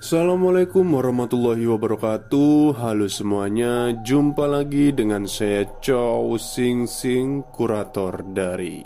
[0.00, 2.72] Assalamualaikum warahmatullahi wabarakatuh.
[2.80, 3.92] Halo semuanya.
[4.00, 8.80] Jumpa lagi dengan saya Chow Sing Sing Kurator dari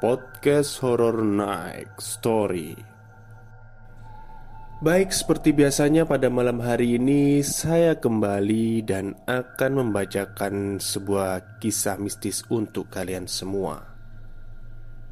[0.00, 2.72] Podcast Horror Night Story.
[4.80, 12.40] Baik seperti biasanya pada malam hari ini Saya kembali dan akan membacakan sebuah kisah mistis
[12.48, 13.84] untuk kalian semua.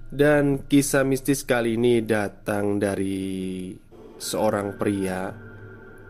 [0.09, 3.77] Dan kisah mistis kali ini datang dari
[4.17, 5.33] seorang pria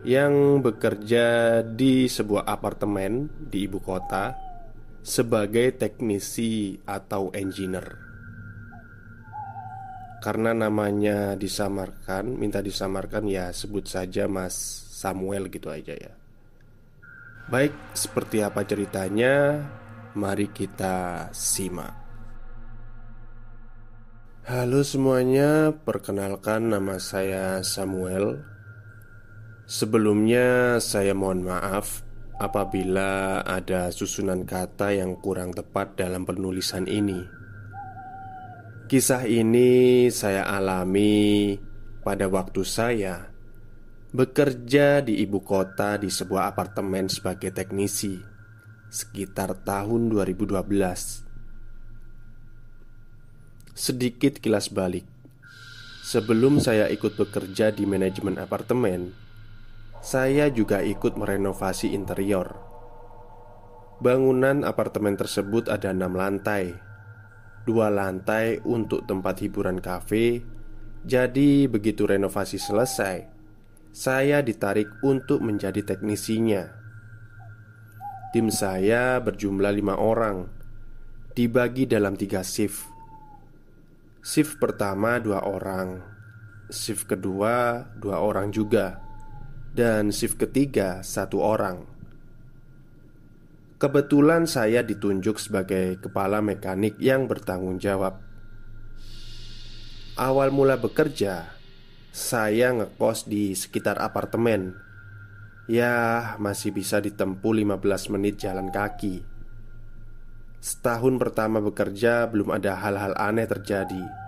[0.07, 4.31] yang bekerja di sebuah apartemen di ibu kota
[5.03, 8.07] sebagai teknisi atau engineer.
[10.23, 14.55] Karena namanya disamarkan, minta disamarkan ya sebut saja Mas
[14.97, 16.13] Samuel gitu aja ya.
[17.47, 19.63] Baik, seperti apa ceritanya?
[20.17, 22.06] Mari kita simak.
[24.47, 28.47] Halo semuanya, perkenalkan nama saya Samuel.
[29.67, 32.07] Sebelumnya, saya mohon maaf
[32.39, 37.27] apabila ada susunan kata yang kurang tepat dalam penulisan ini.
[38.87, 41.59] Kisah ini saya alami
[41.99, 43.27] pada waktu saya
[44.15, 48.15] bekerja di ibu kota di sebuah apartemen sebagai teknisi
[48.87, 51.26] sekitar tahun 2012.
[53.77, 55.05] Sedikit kilas balik.
[56.01, 59.13] Sebelum saya ikut bekerja di manajemen apartemen
[60.01, 62.57] Saya juga ikut merenovasi interior.
[64.01, 66.73] Bangunan apartemen tersebut ada enam lantai
[67.69, 70.41] Dua lantai untuk tempat hiburan kafe.
[71.05, 73.29] Jadi begitu renovasi selesai
[73.93, 76.65] Saya ditarik untuk menjadi teknisinya.
[78.33, 80.49] Tim saya berjumlah lima orang
[81.37, 82.96] Dibagi dalam tiga shift
[84.27, 86.03] Shift pertama dua orang
[86.67, 88.99] Shift kedua dua orang juga
[89.71, 91.87] Dan shift ketiga satu orang.
[93.79, 98.19] Kebetulan saya ditunjuk sebagai kepala mekanik yang bertanggung jawab.
[100.19, 101.55] Awal mula bekerja
[102.11, 104.75] Saya ngekos di sekitar apartemen.
[105.71, 109.36] Ya masih bisa ditempuh 15 menit jalan kaki
[110.57, 114.27] Setahun pertama bekerja belum ada hal-hal aneh terjadi.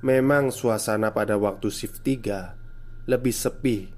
[0.00, 2.56] Memang suasana pada waktu shift 3
[3.04, 3.92] lebih sepi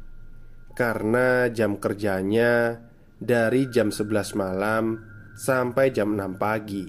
[0.74, 2.82] Karena jam kerjanya
[3.22, 4.98] dari jam 11 malam
[5.38, 6.86] sampai jam 6 pagi.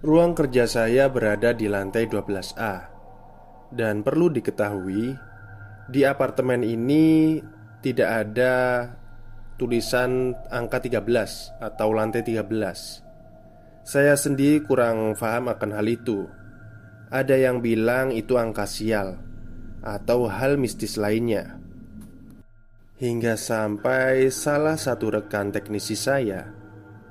[0.00, 2.74] Ruang kerja saya berada di lantai 12A
[3.68, 5.12] Dan perlu diketahui
[5.92, 7.36] Di apartemen ini
[7.82, 8.54] tidak ada
[9.62, 11.06] tulisan angka 13
[11.62, 12.42] atau lantai 13
[13.86, 16.26] Saya sendiri kurang paham akan hal itu.
[17.14, 19.22] Ada yang bilang itu angka sial
[19.86, 21.62] Atau hal mistis lainnya.
[22.98, 26.50] Hingga sampai salah satu rekan teknisi saya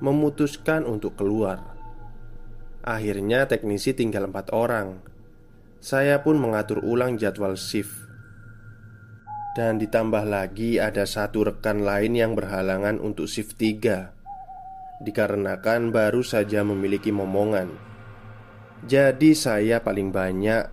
[0.03, 1.71] Memutuskan untuk keluar.
[2.83, 4.99] Akhirnya teknisi tinggal empat orang.
[5.79, 8.10] Saya pun mengatur ulang jadwal shift
[9.51, 14.21] dan ditambah lagi ada satu rekan lain yang berhalangan untuk shift 3
[15.01, 17.73] Dikarenakan baru saja memiliki momongan.
[18.85, 20.69] Jadi saya paling banyak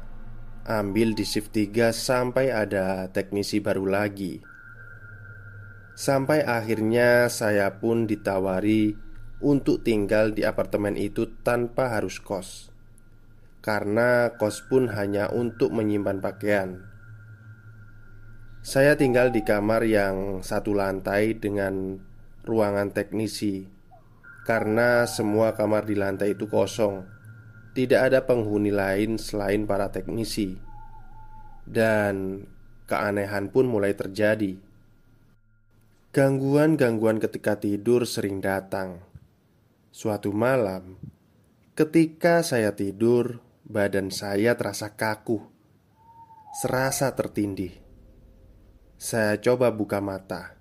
[0.69, 4.44] ambil di shift 3 sampai ada teknisi baru lagi.
[5.97, 8.93] Sampai akhirnya saya pun ditawari
[9.41, 12.69] untuk tinggal di apartemen itu tanpa harus kos.
[13.65, 16.97] Karena kos pun hanya untuk menyimpan pakaian
[18.59, 22.03] saya tinggal di kamar yang satu lantai dengan
[22.43, 23.65] ruangan teknisi.
[24.43, 27.05] Karena semua kamar di lantai itu kosong.
[27.77, 30.57] Tidak ada penghuni lain selain para teknisi.
[31.69, 32.43] Dan
[32.89, 34.57] keanehan pun mulai terjadi.
[36.11, 39.04] Gangguan-gangguan ketika tidur sering datang.
[39.93, 40.97] Suatu malam
[41.77, 43.39] Ketika saya tidur
[43.69, 45.45] Badan saya terasa kaku.
[46.57, 47.88] Serasa tertindih
[48.98, 50.59] saya coba buka mata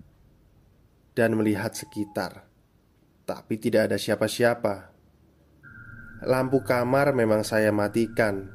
[1.17, 2.45] dan melihat sekitar,
[3.25, 4.93] tapi tidak ada siapa-siapa.
[6.21, 8.45] Lampu kamar memang saya matikan,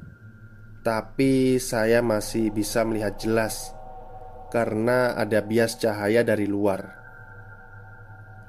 [0.87, 3.75] tapi saya masih bisa melihat jelas
[4.55, 7.03] karena ada bias cahaya dari luar.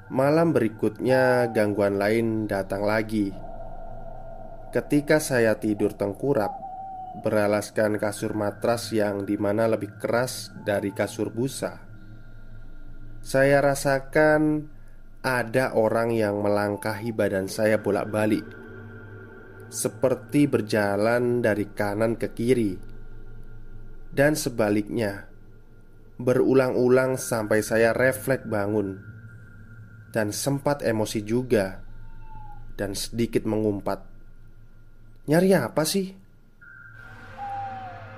[0.07, 3.35] Malam berikutnya, gangguan lain datang lagi.
[4.71, 6.64] Ketika saya tidur tengkurap,
[7.23, 11.79] beralaskan kasur matras yang di mana lebih keras dari kasur busa.
[13.25, 14.69] Saya rasakan
[15.25, 18.45] ada orang yang melangkahi badan saya bolak-balik,
[19.71, 22.77] seperti berjalan dari kanan ke kiri,
[24.13, 25.31] dan sebaliknya.
[26.15, 29.03] berulang-ulang sampai saya refleks bangun
[30.15, 31.83] dan sempat emosi juga
[32.79, 33.99] dan sedikit mengumpat.
[35.27, 36.15] Nyari apa sih?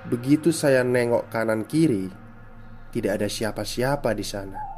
[0.08, 2.08] Begitu saya nengok kanan kiri,
[2.96, 4.68] tidak ada siapa-siapa di sana.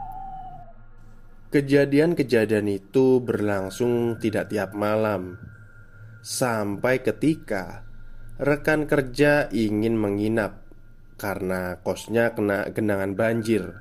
[1.50, 5.34] Kejadian-kejadian itu berlangsung tidak tiap malam
[6.22, 7.82] Sampai ketika
[8.38, 10.62] rekan kerja ingin menginap
[11.18, 13.74] Karena kosnya kena genangan banjir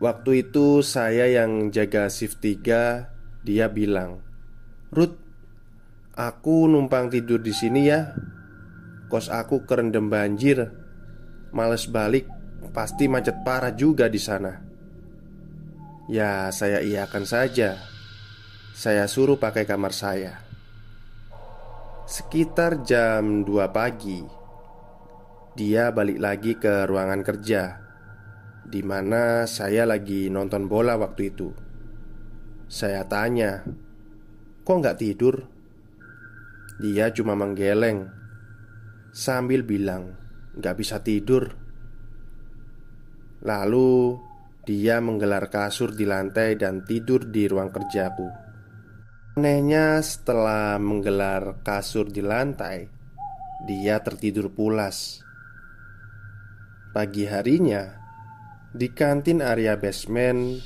[0.00, 4.24] Waktu itu saya yang jaga shift 3 Dia bilang
[4.96, 5.20] Ruth,
[6.16, 8.16] aku numpang tidur di sini ya
[9.08, 10.70] Kos aku kerendam banjir.
[11.54, 12.26] Males balik
[12.72, 14.54] Pasti macet parah juga di sana.
[16.08, 17.76] Ya saya iakan saja.
[18.72, 20.40] Saya suruh pakai kamar saya.
[22.04, 24.20] Sekitar jam 2 pagi
[25.56, 27.80] Dia balik lagi ke ruangan kerja
[28.64, 31.48] di mana saya lagi nonton bola waktu itu.
[32.68, 33.64] Saya tanya
[34.64, 35.48] Kok nggak tidur?
[36.76, 38.23] Dia cuma menggeleng
[39.14, 40.18] Sambil bilang
[40.58, 41.54] Nggak bisa tidur
[43.46, 44.18] Lalu
[44.64, 48.24] dia menggelar kasur di lantai dan tidur di ruang kerjaku.
[49.36, 52.88] Anehnya, setelah menggelar kasur di lantai,
[53.68, 55.20] dia tertidur pulas.
[56.96, 57.92] Pagi harinya,
[58.72, 60.64] di kantin area basement,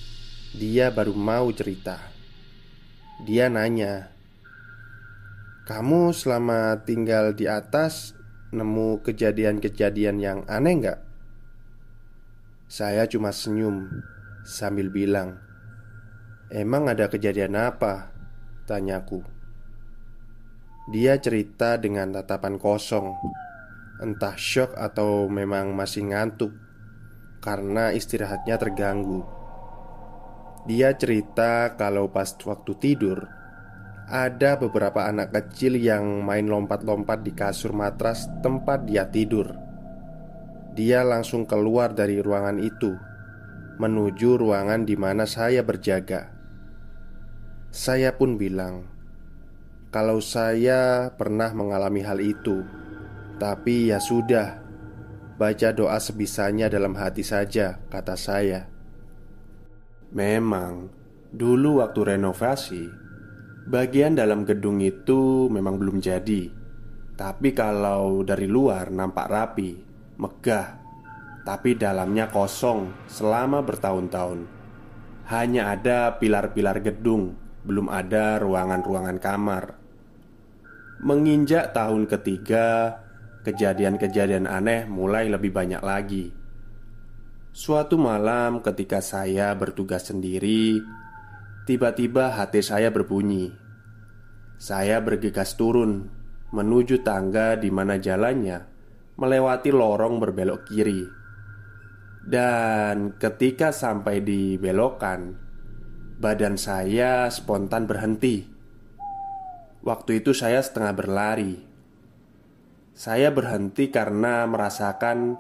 [0.55, 1.99] dia baru mau cerita.
[3.27, 4.15] Dia nanya,
[5.67, 8.18] "Kamu selama tinggal di atas
[8.55, 11.01] nemu kejadian-kejadian yang aneh nggak?"
[12.69, 13.89] Saya cuma senyum
[14.45, 15.41] sambil bilang,
[16.53, 18.13] "Emang ada kejadian apa?"
[18.69, 19.25] tanyaku.
[20.89, 23.17] Dia cerita dengan tatapan kosong,
[24.01, 26.53] entah shock atau memang masih ngantuk
[27.41, 29.25] karena istirahatnya terganggu.
[30.69, 33.25] Dia cerita kalau pas waktu tidur
[34.09, 39.53] ada beberapa anak kecil yang main lompat-lompat di kasur matras tempat dia tidur.
[40.73, 42.97] Dia langsung keluar dari ruangan itu
[43.79, 46.35] menuju ruangan di mana saya berjaga.
[47.71, 48.91] Saya pun bilang,
[49.95, 52.67] "Kalau saya pernah mengalami hal itu,
[53.39, 54.59] tapi ya sudah,
[55.39, 58.67] baca doa sebisanya dalam hati saja," kata saya.
[60.11, 60.91] Memang,
[61.31, 63.08] dulu waktu renovasi,
[63.69, 66.49] bagian dalam gedung itu memang belum jadi,
[67.13, 69.71] tapi kalau dari luar nampak rapi
[70.19, 70.81] megah,
[71.45, 74.49] tapi dalamnya kosong selama bertahun-tahun.
[75.29, 77.37] Hanya ada pilar-pilar gedung,
[77.69, 79.65] belum ada ruangan-ruangan kamar.
[81.05, 82.99] Menginjak tahun ketiga,
[83.45, 86.33] kejadian-kejadian aneh mulai lebih banyak lagi.
[87.53, 90.81] Suatu malam, ketika saya bertugas sendiri,
[91.69, 93.53] tiba-tiba hati saya berbunyi.
[94.57, 96.09] Saya bergegas turun
[96.49, 98.65] menuju tangga di mana jalannya
[99.21, 101.05] melewati lorong berbelok kiri.
[102.25, 105.37] Dan ketika sampai di belokan,
[106.17, 108.49] badan saya spontan berhenti.
[109.85, 111.55] Waktu itu saya setengah berlari.
[112.97, 115.37] Saya berhenti karena merasakan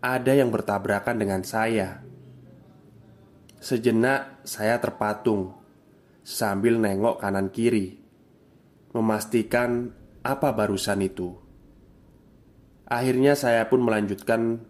[0.00, 2.07] ada yang bertabrakan dengan saya.
[3.58, 5.58] Sejenak saya terpatung
[6.22, 7.98] sambil nengok kanan kiri,
[8.94, 9.90] memastikan
[10.22, 11.34] apa barusan itu.
[12.86, 14.62] Akhirnya saya pun melanjutkan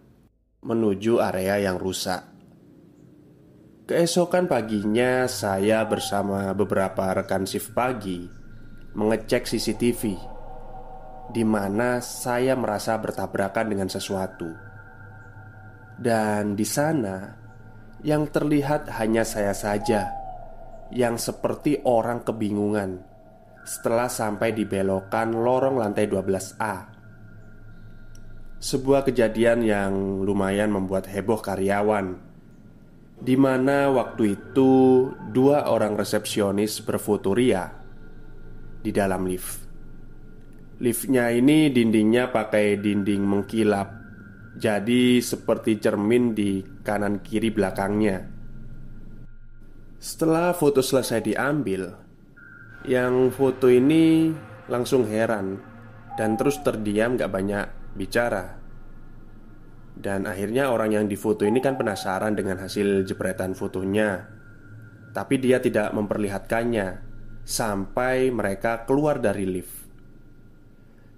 [0.65, 2.25] menuju area yang rusak.
[3.85, 8.27] Keesokan paginya, saya bersama beberapa rekan shift pagi
[8.93, 10.01] mengecek CCTV,
[11.29, 14.49] di mana saya merasa bertabrakan dengan sesuatu,
[15.95, 17.38] dan di sana
[18.05, 20.11] yang terlihat hanya saya saja
[20.89, 23.03] yang seperti orang kebingungan.
[23.67, 26.99] Setelah sampai di belokan lorong lantai 12A
[28.59, 29.93] sebuah kejadian yang
[30.27, 32.19] lumayan membuat heboh karyawan
[33.19, 34.71] di mana waktu itu
[35.31, 37.71] dua orang resepsionis berfotoria
[38.79, 39.67] di dalam lift.
[40.79, 43.98] Liftnya ini dindingnya pakai dinding mengkilap,
[44.59, 48.27] jadi seperti cermin di kanan kiri belakangnya.
[49.99, 51.91] Setelah foto selesai diambil,
[52.83, 54.31] yang foto ini
[54.67, 55.59] langsung heran
[56.19, 58.59] dan terus terdiam gak banyak bicara.
[59.99, 64.27] Dan akhirnya orang yang difoto ini kan penasaran dengan hasil jepretan fotonya.
[65.11, 67.09] Tapi dia tidak memperlihatkannya
[67.49, 69.88] Sampai mereka keluar dari lift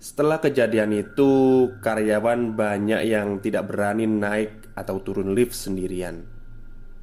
[0.02, 1.30] Setelah kejadian itu,
[1.78, 6.26] karyawan banyak yang tidak berani naik atau turun lift sendirian.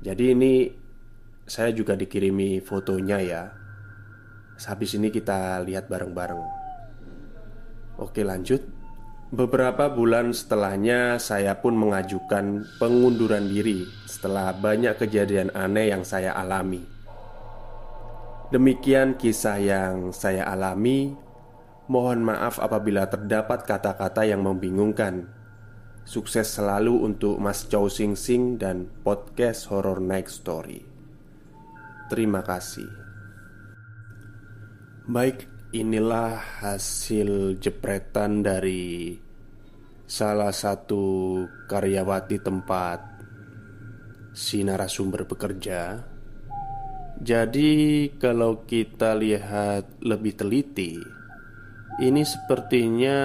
[0.03, 0.67] Jadi, ini
[1.47, 3.43] saya juga dikirimi fotonya ya.
[4.59, 6.43] Habis ini kita lihat bareng-bareng.
[8.03, 8.67] Oke, lanjut.
[9.31, 16.83] Beberapa bulan setelahnya, saya pun mengajukan pengunduran diri setelah banyak kejadian aneh yang saya alami.
[18.51, 21.28] Demikian kisah yang saya alami
[21.89, 25.25] Mohon maaf apabila terdapat kata-kata yang membingungkan.
[26.05, 30.85] Sukses selalu untuk Mas Chow Sing Sing dan podcast Horror Night Story.
[32.13, 32.89] Terima kasih.
[35.09, 39.17] Baik, inilah hasil jepretan dari
[40.05, 43.01] salah satu karyawati tempat
[44.37, 46.05] si narasumber bekerja.
[47.17, 51.18] Jadi, kalau kita lihat lebih teliti,
[51.99, 53.19] ini sepertinya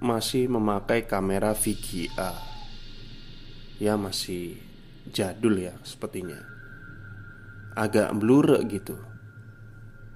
[0.00, 2.56] masih memakai kamera VGA
[3.76, 4.56] Ya masih
[5.12, 6.40] jadul ya sepertinya.
[7.76, 8.96] Agak blur gitu.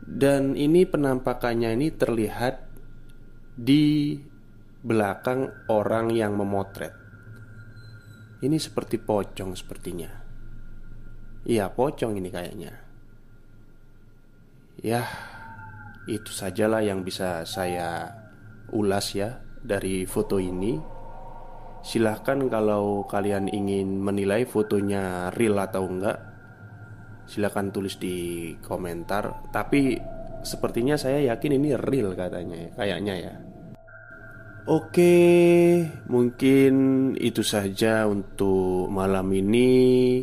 [0.00, 2.65] Dan ini penampakannya ini terlihat
[3.53, 4.17] di
[4.81, 6.97] belakang orang yang memotret.
[8.41, 10.09] Ini seperti pocong sepertinya.
[11.45, 12.73] Iya pocong ini kayaknya.
[14.81, 15.05] Ya
[16.11, 18.11] itu sajalah yang bisa saya
[18.75, 20.75] ulas ya dari foto ini.
[21.81, 26.19] Silahkan kalau kalian ingin menilai fotonya real atau enggak
[27.31, 29.49] Silahkan tulis di komentar.
[29.55, 29.95] Tapi
[30.43, 33.35] sepertinya saya yakin ini real katanya ya Kayaknya ya.
[34.67, 35.17] Oke,
[36.11, 36.75] mungkin
[37.17, 40.23] itu saja untuk malam ini.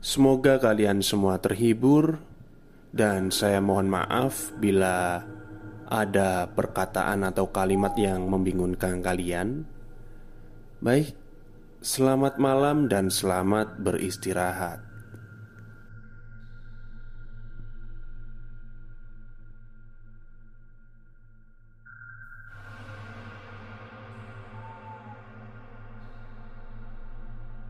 [0.00, 2.27] Semoga kalian semua terhibur
[2.92, 5.20] dan saya mohon maaf bila
[5.88, 9.64] ada perkataan atau kalimat yang membingungkan kalian.
[10.80, 11.16] Baik,
[11.80, 14.87] selamat malam dan selamat beristirahat.